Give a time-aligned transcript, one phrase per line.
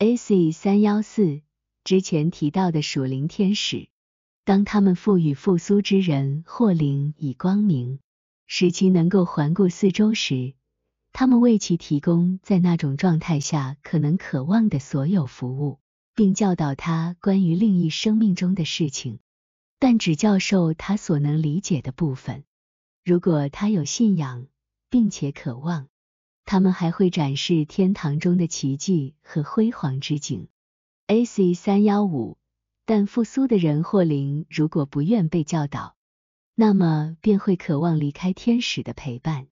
[0.00, 1.40] AC 三幺四
[1.82, 3.88] 之前提到的属灵天使，
[4.44, 7.98] 当他们赋予复苏之人或灵以光明，
[8.46, 10.54] 使其能够环顾四周时，
[11.12, 15.80] 他们为其提供在那种状态下可能渴望的所有服务，
[16.14, 19.18] 并教导他关于另一生命中的事情，
[19.80, 22.44] 但只教授他所能理解的部分。
[23.04, 24.46] 如果他有信仰，
[24.90, 25.88] 并且渴望。
[26.50, 30.48] 他们还会展示天堂中的奇迹和辉煌之景。
[31.06, 32.38] AC 三幺五，
[32.86, 35.94] 但复苏的人或灵如果不愿被教导，
[36.54, 39.48] 那么便会渴望离开天使的陪伴。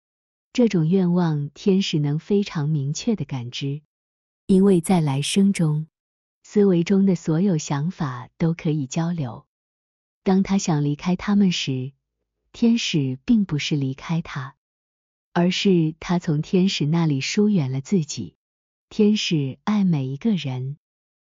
[0.55, 3.83] 这种愿望，天使能非常明确的感知，
[4.47, 5.88] 因为在来生中，
[6.45, 9.45] 思维中的所有想法都可以交流。
[10.23, 11.93] 当他想离开他们时，
[12.52, 14.55] 天使并不是离开他。
[15.39, 18.37] 而是他从天使那里疏远了自己。
[18.89, 20.79] 天使爱每一个人，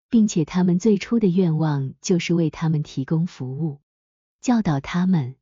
[0.08, 3.80] 并且他们最初的愿望就是为他们提供服务，
[4.40, 5.36] 教导他们，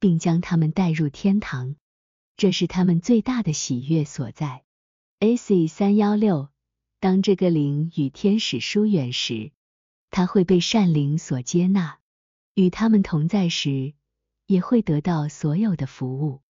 [0.00, 1.76] 并将他们带入天堂。
[2.38, 4.64] 这是他们最大的喜悦所在。
[5.18, 6.48] AC 三幺六，
[7.00, 9.52] 当这个灵与天使疏远时，
[10.10, 11.98] 他会被善灵所接纳；
[12.54, 13.92] 与他们同在时，
[14.46, 16.40] 也会得到所有的服务。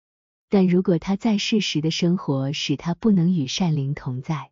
[0.48, 4.50] 但如果他在世时的生活使他不能与善灵同在，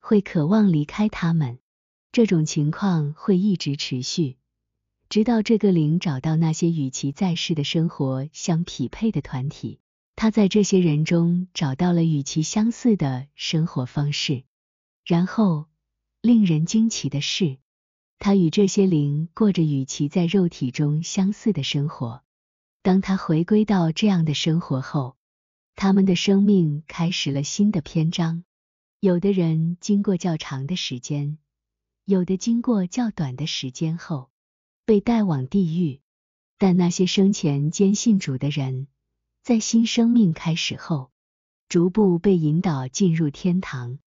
[0.00, 1.58] 会渴望离开他们，
[2.10, 4.36] 这种情况会一直持续，
[5.08, 9.78] 直到这个灵找到那些与其在世的生活相匹配的团体。
[10.16, 14.42] 他在这些人中找到了与其相似的生活方式，
[15.06, 15.66] 然后
[16.20, 17.58] 令人惊奇的是，
[18.18, 22.24] 他与这些灵过着与其在肉体中相似的生活。
[22.82, 25.17] 当他回归到这样的生活后，
[25.80, 28.42] 他们的生命开始了新的篇章。
[28.98, 31.38] 有的人经过较长的时间，
[32.04, 34.28] 有的经过较短的时间后
[34.84, 36.00] 被带往地狱。
[36.58, 38.88] 但那些生前坚信主的人，
[39.44, 41.12] 在新生命开始后，
[41.68, 44.00] 逐步被引导进入天堂。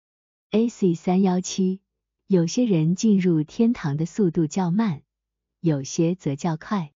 [0.50, 1.79] AC 三幺七，
[2.28, 5.03] 有些人进入天堂的速度较慢，
[5.62, 6.91] 有些则较快。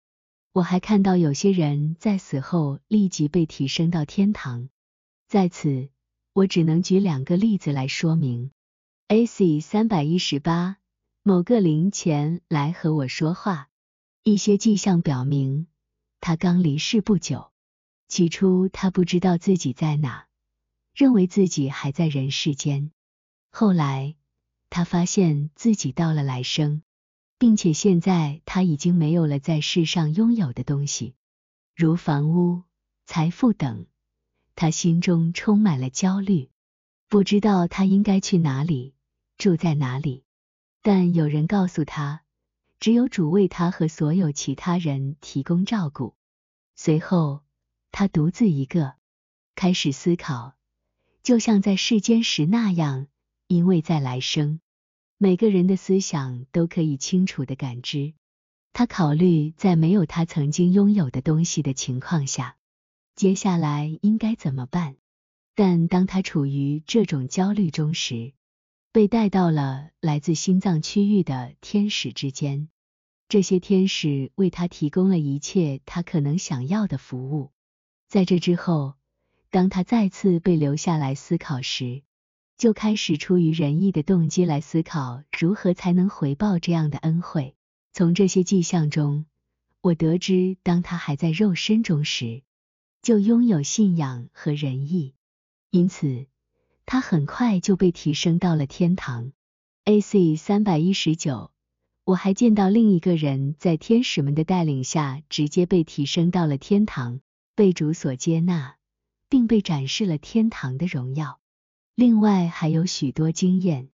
[0.56, 4.70] 我还看到有些人在死后立即被提升到天堂。
[5.28, 5.90] 在此，
[6.32, 8.52] 我只能举两个例子来说明。
[9.10, 10.78] AC 三百一十八，
[11.24, 13.68] 某个零前来和我说话，
[14.24, 15.68] 一些迹象表明
[16.22, 17.52] 他刚离世不久。
[18.08, 20.28] 起初他不知道自己在哪，
[20.94, 22.92] 认为自己还在人世间。
[23.52, 24.16] 后来
[24.70, 26.82] 他发现自己到了来生。
[27.38, 31.16] 并且现在他已经没有了在世上拥有的东西，
[31.76, 32.64] 如房屋、
[33.06, 33.86] 财富等。
[34.56, 36.50] 他心中充满了焦虑，
[37.10, 38.94] 不知道他应该去哪里，
[39.38, 40.24] 住在哪里。
[40.82, 42.24] 但有人告诉他，
[42.80, 46.16] 只有主为他和所有其他人提供照顾。
[46.76, 47.44] 随后，
[47.92, 48.94] 他独自一个
[49.56, 50.56] 开始思考，
[51.22, 53.08] 就像在世间时那样，
[53.48, 54.62] 因为在来生。
[55.26, 58.14] 每个人的思想都可以清楚的感知。
[58.74, 62.58] 他考虑在没有他曾经拥有的东西的情况下，
[63.16, 64.98] 接下来应该怎么办。
[65.56, 68.34] 但当他处于这种焦虑中时，
[68.92, 72.70] 被带到了来自心脏区域的天使之间。
[73.28, 77.50] 这些天使为他提供了一切他可能想要的服务。
[78.08, 78.94] 在这之后，
[79.50, 82.04] 当他再次被留下来思考时，
[82.58, 87.56] 就开始出于仁义的动机来思考如何才能回报这样的恩惠。
[87.92, 89.26] 从这些迹象中，
[89.82, 92.44] 我得知，当他还在肉身中时，
[93.02, 95.14] 就拥有信仰和仁义，
[95.70, 96.28] 因此
[96.86, 99.32] 他很快就被提升到了天堂。
[99.84, 101.52] AC 三百一十九，
[102.04, 107.20] 我还见到另一个人在天使们的带领下直接被提升到了天堂，
[107.54, 108.78] 被主所接纳，
[109.30, 111.40] 并被展示了天堂的荣耀。
[111.96, 113.88] 另外还有许多经验，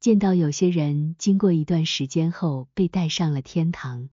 [0.00, 4.08] 见到有些人经过一段时间后被带上了天堂，